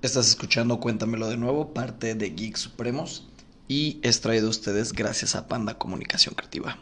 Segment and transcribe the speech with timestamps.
[0.00, 3.26] Estás escuchando Cuéntamelo de nuevo, parte de Geek Supremos
[3.66, 6.78] y es traído a ustedes gracias a Panda Comunicación Creativa.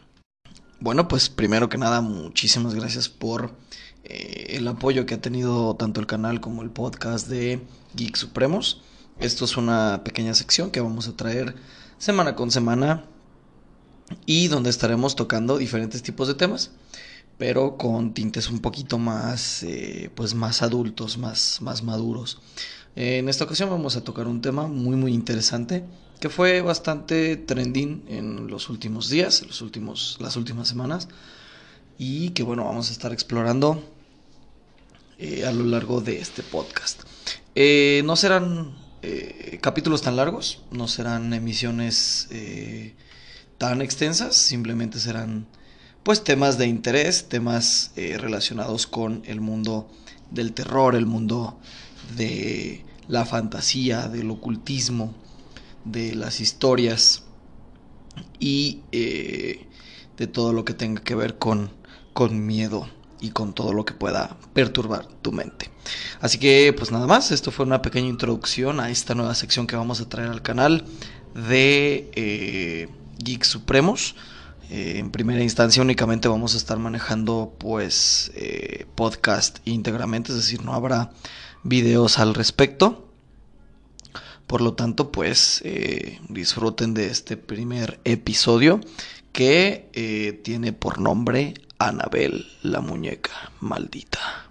[0.79, 3.55] Bueno, pues primero que nada, muchísimas gracias por
[4.03, 7.65] eh, el apoyo que ha tenido tanto el canal como el podcast de
[7.95, 8.83] Geek Supremos.
[9.19, 11.55] Esto es una pequeña sección que vamos a traer
[11.97, 13.05] semana con semana
[14.27, 16.69] y donde estaremos tocando diferentes tipos de temas,
[17.39, 22.39] pero con tintes un poquito más, eh, pues más adultos, más, más maduros.
[22.99, 25.83] En esta ocasión vamos a tocar un tema muy muy interesante
[26.19, 31.07] que fue bastante trending en los últimos días, los últimos, las últimas semanas
[31.99, 33.83] y que bueno vamos a estar explorando
[35.19, 37.03] eh, a lo largo de este podcast.
[37.53, 38.75] Eh, no serán
[39.61, 42.27] capítulos tan largos, no serán emisiones
[43.59, 45.45] tan extensas, simplemente serán
[46.01, 49.89] pues temas de interés, temas eh, relacionados con el mundo
[50.31, 51.59] del terror, el mundo
[52.15, 55.13] de la fantasía, del ocultismo,
[55.85, 57.23] de las historias
[58.39, 59.67] y eh,
[60.17, 61.71] de todo lo que tenga que ver con,
[62.13, 65.69] con miedo y con todo lo que pueda perturbar tu mente.
[66.19, 69.75] Así que pues nada más, esto fue una pequeña introducción a esta nueva sección que
[69.75, 70.85] vamos a traer al canal
[71.33, 72.11] de...
[72.15, 74.15] Eh, Geek Supremos.
[74.69, 80.63] Eh, en primera instancia únicamente vamos a estar manejando pues eh, podcast íntegramente, es decir,
[80.63, 81.11] no habrá
[81.63, 83.09] videos al respecto.
[84.45, 88.79] Por lo tanto, pues eh, disfruten de este primer episodio
[89.33, 94.46] que tiene por nombre Anabel, la muñeca maldita.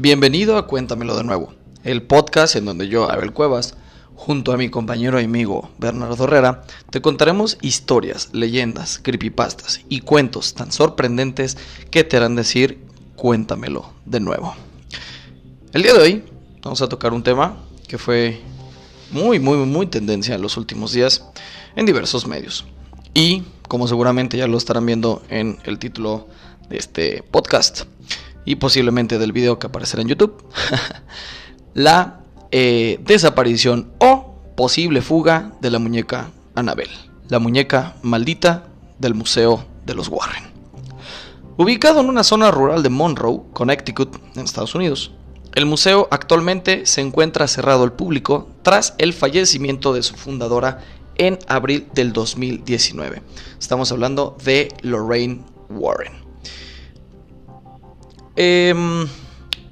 [0.00, 3.74] Bienvenido a Cuéntamelo de nuevo, el podcast en donde yo, Abel Cuevas,
[4.14, 10.54] junto a mi compañero y amigo Bernardo Herrera, te contaremos historias, leyendas, creepypastas y cuentos
[10.54, 11.58] tan sorprendentes
[11.90, 12.78] que te harán decir
[13.16, 14.54] Cuéntamelo de nuevo.
[15.72, 16.24] El día de hoy
[16.62, 17.56] vamos a tocar un tema
[17.88, 18.40] que fue
[19.10, 21.24] muy, muy, muy tendencia en los últimos días
[21.74, 22.66] en diversos medios.
[23.14, 26.28] Y como seguramente ya lo estarán viendo en el título
[26.68, 27.86] de este podcast,
[28.48, 30.42] y posiblemente del video que aparecerá en YouTube,
[31.74, 32.20] la
[32.50, 36.96] eh, desaparición o posible fuga de la muñeca Annabelle,
[37.28, 40.44] la muñeca maldita del Museo de los Warren.
[41.58, 45.12] Ubicado en una zona rural de Monroe, Connecticut, en Estados Unidos,
[45.54, 50.78] el museo actualmente se encuentra cerrado al público tras el fallecimiento de su fundadora
[51.16, 53.20] en abril del 2019.
[53.60, 56.27] Estamos hablando de Lorraine Warren.
[58.40, 59.08] Em,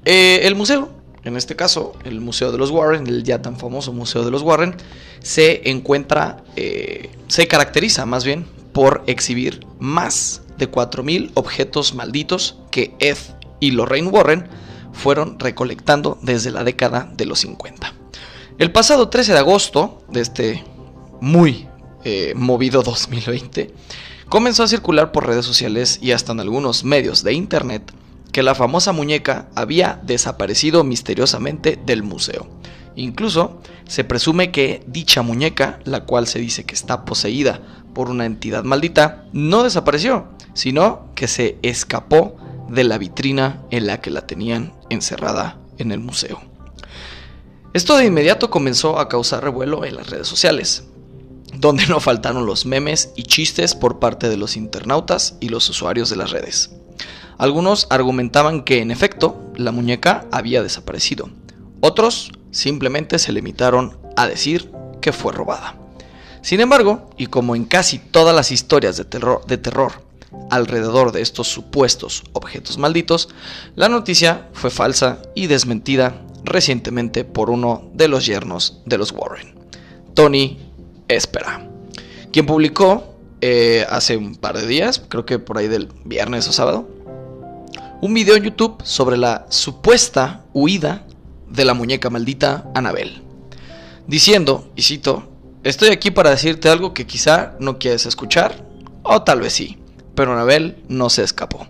[0.05, 0.91] eh, el museo,
[1.23, 4.43] en este caso, el Museo de los Warren, el ya tan famoso Museo de los
[4.43, 4.75] Warren,
[5.21, 12.93] se encuentra, eh, se caracteriza más bien por exhibir más de 4.000 objetos malditos que
[12.99, 13.19] Ed
[13.61, 14.49] y Lorraine Warren
[14.93, 17.95] fueron recolectando desde la década de los 50.
[18.59, 20.65] El pasado 13 de agosto de este
[21.21, 21.69] muy
[22.03, 23.73] eh, movido 2020,
[24.29, 27.93] comenzó a circular por redes sociales y hasta en algunos medios de internet
[28.37, 32.47] que la famosa muñeca había desaparecido misteriosamente del museo.
[32.95, 37.63] Incluso se presume que dicha muñeca, la cual se dice que está poseída
[37.95, 42.37] por una entidad maldita, no desapareció, sino que se escapó
[42.69, 46.43] de la vitrina en la que la tenían encerrada en el museo.
[47.73, 50.85] Esto de inmediato comenzó a causar revuelo en las redes sociales,
[51.55, 56.11] donde no faltaron los memes y chistes por parte de los internautas y los usuarios
[56.11, 56.77] de las redes.
[57.39, 61.29] Algunos argumentaban que en efecto la muñeca había desaparecido.
[61.81, 64.71] Otros simplemente se limitaron a decir
[65.01, 65.77] que fue robada.
[66.41, 69.93] Sin embargo, y como en casi todas las historias de terror, de terror
[70.51, 73.29] alrededor de estos supuestos objetos malditos,
[73.75, 79.55] la noticia fue falsa y desmentida recientemente por uno de los yernos de los Warren,
[80.15, 80.59] Tony
[81.09, 81.69] Espera,
[82.33, 86.53] quien publicó eh, hace un par de días, creo que por ahí del viernes o
[86.53, 86.89] sábado,
[88.01, 91.07] un video en YouTube sobre la supuesta huida
[91.49, 93.23] de la muñeca maldita Annabelle,
[94.07, 95.29] diciendo, y cito,
[95.65, 98.65] estoy aquí para decirte algo que quizá no quieres escuchar,
[99.03, 99.79] o tal vez sí,
[100.15, 101.67] pero Annabelle no se escapó.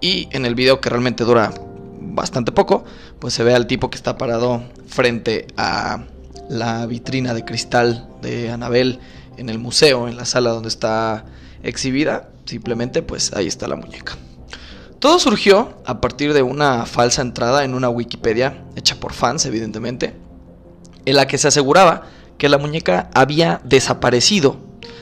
[0.00, 1.52] Y en el video que realmente dura
[2.00, 2.84] bastante poco,
[3.20, 6.04] pues se ve al tipo que está parado frente a
[6.48, 8.98] la vitrina de cristal de Annabelle
[9.36, 11.24] en el museo, en la sala donde está
[11.62, 14.16] exhibida, simplemente pues ahí está la muñeca.
[15.02, 20.14] Todo surgió a partir de una falsa entrada en una Wikipedia, hecha por fans evidentemente,
[21.04, 22.06] en la que se aseguraba
[22.38, 24.58] que la muñeca había desaparecido,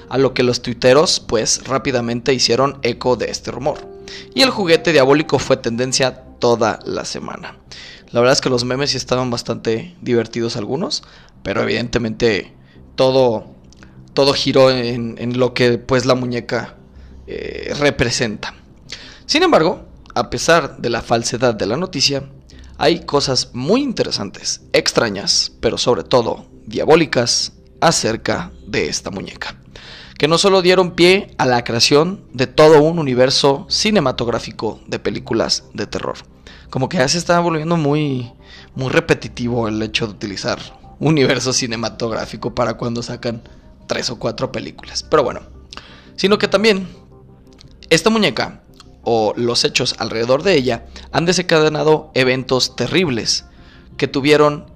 [0.09, 3.87] a lo que los tuiteros pues rápidamente hicieron eco de este rumor.
[4.35, 7.59] Y el juguete diabólico fue tendencia toda la semana.
[8.11, 11.03] La verdad es que los memes sí estaban bastante divertidos algunos,
[11.43, 12.55] pero evidentemente
[12.95, 13.49] todo,
[14.15, 16.77] todo giró en, lo que pues la muñeca
[17.27, 18.55] eh, representa.
[19.27, 22.25] Sin embargo, a pesar de la falsedad de la noticia,
[22.79, 29.57] hay cosas muy interesantes, extrañas, pero sobre todo diabólicas acerca de esta muñeca,
[30.19, 35.65] que no solo dieron pie a la creación de todo un universo cinematográfico de películas
[35.75, 36.19] de terror.
[36.71, 38.33] Como que ya se está volviendo muy,
[38.75, 40.59] muy repetitivo el hecho de utilizar
[41.01, 43.43] universo cinematográfico para cuando sacan
[43.87, 45.03] tres o cuatro películas.
[45.03, 45.41] Pero bueno,
[46.17, 46.87] sino que también
[47.89, 48.63] esta muñeca
[49.03, 53.47] o los hechos alrededor de ella han desencadenado eventos terribles
[53.97, 54.67] que tuvieron,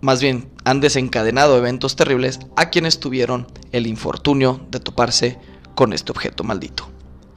[0.00, 5.38] más bien han desencadenado eventos terribles a quienes tuvieron el infortunio de toparse
[5.74, 6.88] con este objeto maldito.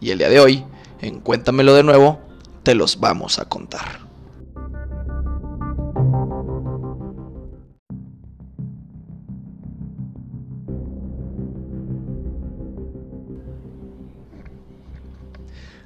[0.02, 0.66] Y el día de hoy,
[1.02, 2.20] en Cuéntamelo de nuevo,
[2.64, 4.09] te los vamos a contar.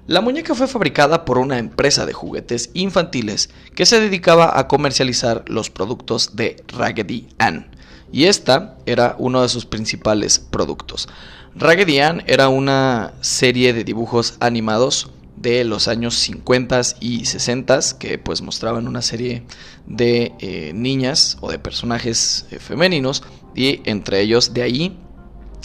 [0.06, 5.46] La muñeca fue fabricada por una empresa de juguetes infantiles que se dedicaba a comercializar
[5.48, 7.74] los productos de Raggedy Ann,
[8.12, 11.08] y esta era uno de sus principales productos.
[11.56, 18.18] Raggedy Ann era una serie de dibujos animados de los años 50 y 60 que
[18.18, 19.44] pues mostraban una serie
[19.86, 23.24] de eh, niñas o de personajes eh, femeninos
[23.56, 25.00] y entre ellos de ahí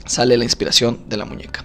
[0.06, 1.64] sale la inspiración de la muñeca.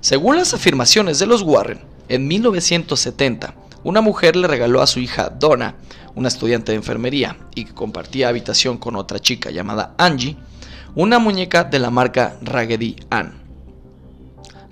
[0.00, 5.30] Según las afirmaciones de los Warren, en 1970, una mujer le regaló a su hija
[5.30, 5.76] Donna,
[6.14, 10.36] una estudiante de enfermería y que compartía habitación con otra chica llamada Angie,
[10.94, 13.42] una muñeca de la marca Raggedy Ann.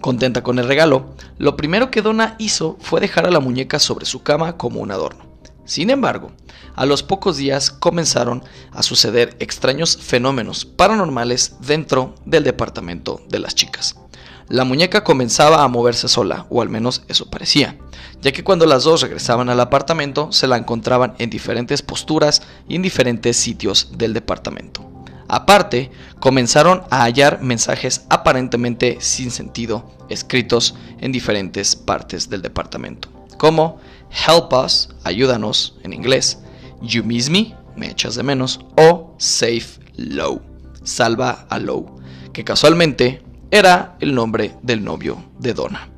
[0.00, 4.06] Contenta con el regalo, lo primero que Donna hizo fue dejar a la muñeca sobre
[4.06, 5.26] su cama como un adorno.
[5.64, 6.32] Sin embargo,
[6.74, 8.42] a los pocos días comenzaron
[8.72, 14.01] a suceder extraños fenómenos paranormales dentro del departamento de las chicas
[14.52, 17.78] la muñeca comenzaba a moverse sola, o al menos eso parecía,
[18.20, 22.74] ya que cuando las dos regresaban al apartamento se la encontraban en diferentes posturas y
[22.74, 24.86] en diferentes sitios del departamento.
[25.26, 25.90] Aparte,
[26.20, 33.08] comenzaron a hallar mensajes aparentemente sin sentido escritos en diferentes partes del departamento,
[33.38, 36.40] como Help us, ayúdanos en inglés,
[36.82, 39.64] You miss me, me echas de menos, o Save
[39.96, 40.42] Low,
[40.84, 42.02] salva a Low,
[42.34, 45.90] que casualmente era el nombre del novio de Donna.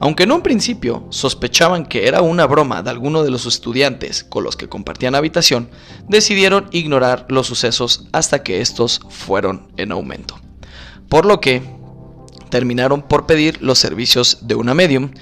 [0.00, 4.42] Aunque en un principio sospechaban que era una broma de alguno de los estudiantes con
[4.42, 5.70] los que compartían habitación,
[6.08, 10.36] decidieron ignorar los sucesos hasta que estos fueron en aumento.
[11.08, 11.62] Por lo que
[12.50, 15.12] terminaron por pedir los servicios de una medium,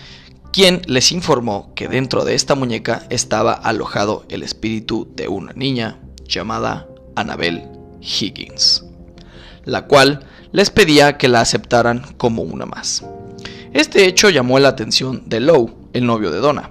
[0.52, 6.00] quien les informó que dentro de esta muñeca estaba alojado el espíritu de una niña
[6.26, 7.68] llamada Annabel
[8.00, 8.84] Higgins,
[9.64, 10.20] la cual
[10.52, 13.04] les pedía que la aceptaran como una más.
[13.72, 16.70] Este hecho llamó la atención de Lowe, el novio de Donna,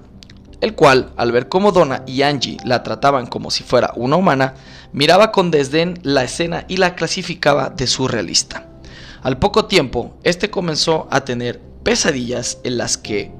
[0.61, 4.53] el cual, al ver cómo Donna y Angie la trataban como si fuera una humana,
[4.93, 8.67] miraba con desdén la escena y la clasificaba de surrealista.
[9.23, 13.31] Al poco tiempo, este comenzó a tener pesadillas en las que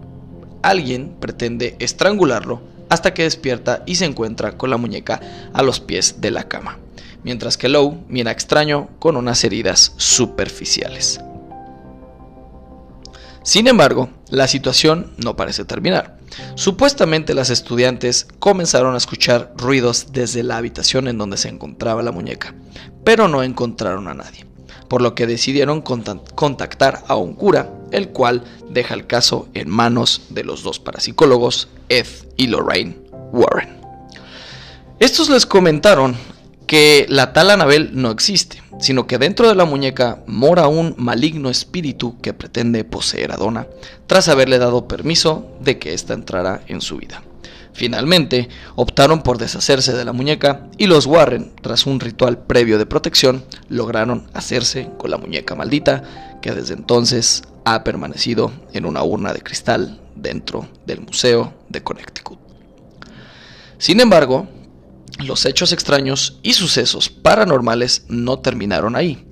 [0.63, 5.21] alguien pretende estrangularlo hasta que despierta y se encuentra con la muñeca
[5.53, 6.77] a los pies de la cama
[7.23, 11.19] mientras que Lowe mira extraño con unas heridas superficiales.
[13.43, 16.17] Sin embargo, la situación no parece terminar.
[16.55, 22.11] Supuestamente las estudiantes comenzaron a escuchar ruidos desde la habitación en donde se encontraba la
[22.11, 22.53] muñeca,
[23.03, 24.45] pero no encontraron a nadie,
[24.87, 30.21] por lo que decidieron contactar a un cura, el cual deja el caso en manos
[30.29, 32.95] de los dos parapsicólogos, Ed y Lorraine
[33.33, 33.81] Warren.
[34.99, 36.15] Estos les comentaron
[36.71, 41.49] que la tal Anabel no existe, sino que dentro de la muñeca mora un maligno
[41.49, 43.67] espíritu que pretende poseer a Donna,
[44.07, 47.23] tras haberle dado permiso de que ésta entrara en su vida.
[47.73, 48.47] Finalmente,
[48.77, 53.43] optaron por deshacerse de la muñeca y los Warren, tras un ritual previo de protección,
[53.67, 59.41] lograron hacerse con la muñeca maldita, que desde entonces ha permanecido en una urna de
[59.41, 62.39] cristal dentro del Museo de Connecticut.
[63.77, 64.47] Sin embargo,
[65.25, 69.25] los hechos extraños y sucesos paranormales no terminaron ahí.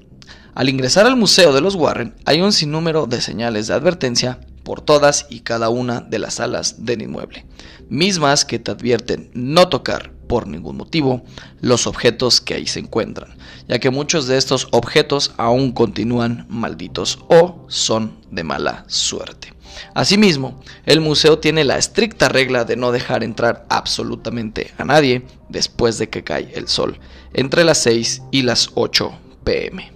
[0.56, 4.82] Al ingresar al Museo de los Warren hay un sinnúmero de señales de advertencia por
[4.82, 7.46] todas y cada una de las salas del inmueble,
[7.90, 11.24] mismas que te advierten no tocar, por ningún motivo
[11.60, 13.36] los objetos que ahí se encuentran,
[13.68, 19.59] ya que muchos de estos objetos aún continúan malditos o son de mala suerte.
[19.94, 25.98] Asimismo, el museo tiene la estricta regla de no dejar entrar absolutamente a nadie después
[25.98, 27.00] de que cae el sol,
[27.34, 29.12] entre las 6 y las 8
[29.44, 29.92] pm.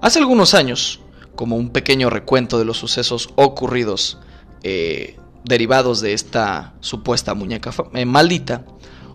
[0.00, 1.00] Hace algunos años,
[1.36, 4.18] como un pequeño recuento de los sucesos ocurridos
[4.62, 8.64] eh, derivados de esta supuesta muñeca eh, maldita,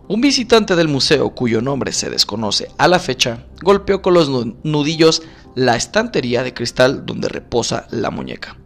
[0.10, 4.30] un visitante del museo cuyo nombre se desconoce a la fecha golpeó con los
[4.64, 5.22] nudillos
[5.56, 8.58] la estantería de cristal donde reposa la muñeca.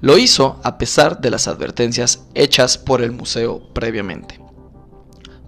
[0.00, 4.40] Lo hizo a pesar de las advertencias hechas por el museo previamente.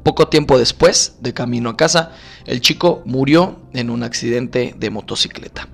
[0.02, 2.12] Poco tiempo después, de camino a casa,
[2.44, 5.68] el chico murió en un accidente de motocicleta.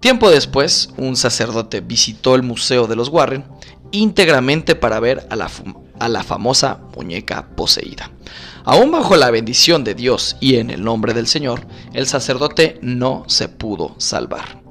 [0.00, 3.44] Tiempo después, un sacerdote visitó el museo de los Warren
[3.90, 5.50] íntegramente para ver a la,
[5.98, 8.10] a la famosa muñeca poseída.
[8.64, 13.24] Aún bajo la bendición de Dios y en el nombre del Señor, el sacerdote no
[13.28, 14.63] se pudo salvar.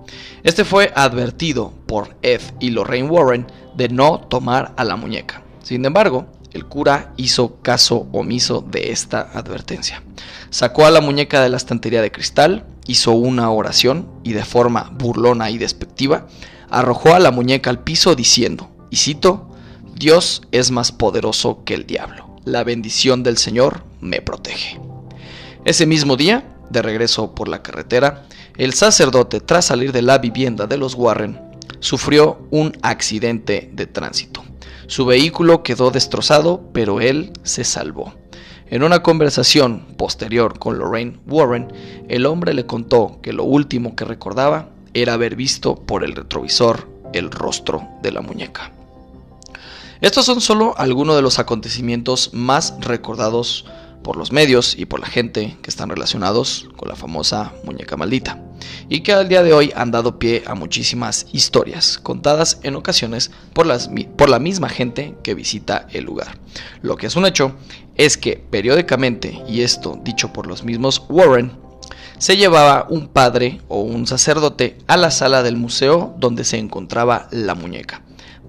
[0.44, 3.48] Este fue advertido por Ed y Lorraine Warren
[3.78, 5.42] de no tomar a la muñeca.
[5.64, 10.04] Sin embargo, el cura hizo caso omiso de esta advertencia.
[10.50, 14.92] Sacó a la muñeca de la estantería de cristal, hizo una oración y de forma
[14.94, 16.28] burlona y despectiva,
[16.70, 19.50] arrojó a la muñeca al piso diciendo, y cito,
[19.96, 22.36] Dios es más poderoso que el diablo.
[22.44, 24.78] La bendición del Señor me protege.
[25.64, 28.26] Ese mismo día, de regreso por la carretera,
[28.58, 31.40] el sacerdote, tras salir de la vivienda de los Warren,
[31.80, 34.44] sufrió un accidente de tránsito.
[34.88, 38.14] Su vehículo quedó destrozado, pero él se salvó.
[38.68, 41.72] En una conversación posterior con Lorraine Warren,
[42.10, 46.90] el hombre le contó que lo último que recordaba era haber visto por el retrovisor
[47.14, 48.72] el rostro de la muñeca.
[50.02, 53.66] Estos son solo algunos de los acontecimientos más recordados
[54.04, 58.40] por los medios y por la gente que están relacionados con la famosa muñeca maldita,
[58.90, 63.32] y que al día de hoy han dado pie a muchísimas historias, contadas en ocasiones
[63.54, 66.38] por, las, por la misma gente que visita el lugar.
[66.82, 67.54] Lo que es un hecho
[67.96, 71.64] es que periódicamente, y esto dicho por los mismos Warren,
[72.18, 77.28] se llevaba un padre o un sacerdote a la sala del museo donde se encontraba
[77.32, 78.02] la muñeca,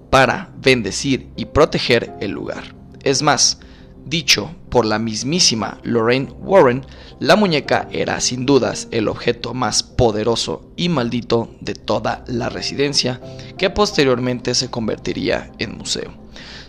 [0.09, 2.75] para bendecir y proteger el lugar.
[3.03, 3.59] Es más,
[4.05, 6.85] dicho por la mismísima Lorraine Warren,
[7.21, 13.21] la muñeca era sin dudas el objeto más poderoso y maldito de toda la residencia,
[13.57, 16.11] que posteriormente se convertiría en museo.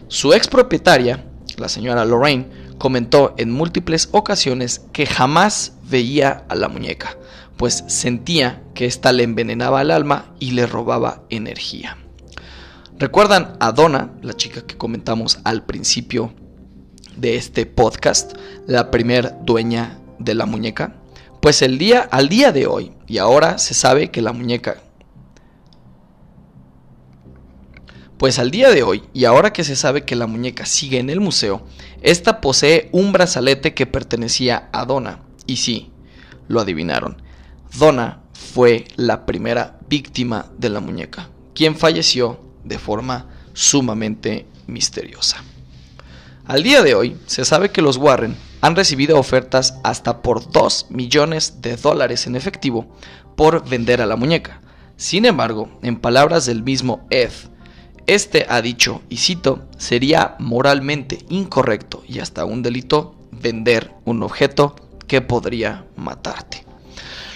[0.07, 2.47] Su ex propietaria, la señora Lorraine,
[2.79, 7.17] comentó en múltiples ocasiones que jamás veía a la muñeca,
[7.57, 11.97] pues sentía que ésta le envenenaba el alma y le robaba energía.
[13.01, 16.33] ¿Recuerdan a Donna, la chica que comentamos al principio
[17.17, 18.35] de este podcast,
[18.67, 20.95] la primer dueña de la muñeca?
[21.41, 24.77] Pues el día, al día de hoy, y ahora se sabe que la muñeca
[28.19, 31.11] Pues al día de hoy, y ahora que se sabe que la muñeca sigue en
[31.11, 31.67] el museo,
[32.01, 35.21] esta posee un brazalete que pertenecía a Donna.
[35.47, 35.91] Y sí,
[36.49, 37.21] lo adivinaron.
[37.79, 45.45] Donna fue la primera víctima de la muñeca, quien falleció de forma sumamente misteriosa.
[46.49, 50.87] Al día de hoy, se sabe que los Warren han recibido ofertas hasta por 2
[50.91, 52.87] millones de dólares en efectivo
[53.35, 54.61] por vender a la muñeca.
[54.97, 57.33] Sin embargo, en palabras del mismo Ed,
[58.07, 64.77] este ha dicho, y cito, sería moralmente incorrecto y hasta un delito vender un objeto
[65.09, 66.65] que podría matarte.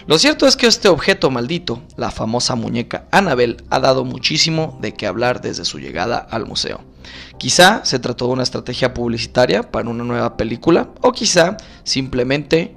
[0.06, 4.94] Lo cierto es que este objeto maldito, la famosa muñeca Annabel, ha dado muchísimo de
[4.94, 6.89] qué hablar desde su llegada al museo.
[7.38, 12.76] Quizá se trató de una estrategia publicitaria para una nueva película o quizá simplemente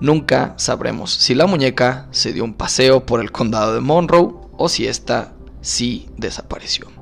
[0.00, 4.68] nunca sabremos si la muñeca se dio un paseo por el condado de Monroe o
[4.68, 6.97] si esta sí desapareció.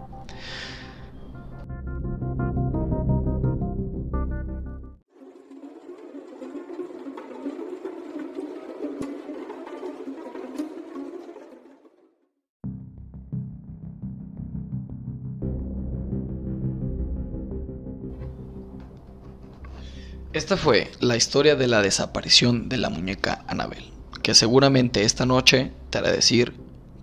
[20.37, 23.91] Esta fue la historia de la desaparición de la muñeca Anabel,
[24.23, 26.53] que seguramente esta noche te hará decir,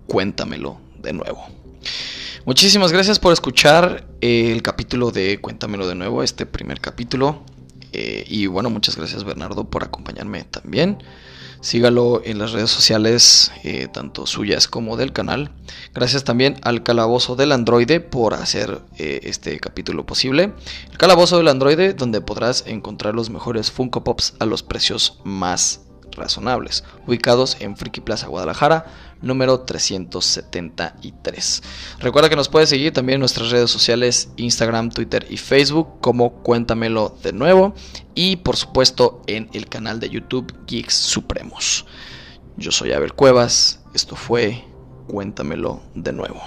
[0.05, 1.43] cuéntamelo de nuevo.
[2.45, 7.43] Muchísimas gracias por escuchar el capítulo de Cuéntamelo de nuevo, este primer capítulo.
[7.91, 10.99] Eh, y bueno, muchas gracias Bernardo por acompañarme también.
[11.63, 15.49] Sígalo en las redes sociales, eh, tanto suyas como del canal.
[15.93, 20.51] Gracias también al Calabozo del Androide por hacer eh, este capítulo posible.
[20.91, 25.85] El Calabozo del Androide, donde podrás encontrar los mejores Funko Pops a los precios más
[26.11, 31.63] razonables, ubicados en Friki Plaza Guadalajara, número 373.
[31.99, 36.43] Recuerda que nos puedes seguir también en nuestras redes sociales, Instagram, Twitter y Facebook, como
[36.43, 37.73] Cuéntamelo de nuevo,
[38.13, 41.85] y por supuesto en el canal de YouTube Geeks Supremos.
[42.57, 44.63] Yo soy Abel Cuevas, esto fue
[45.07, 46.41] Cuéntamelo de nuevo.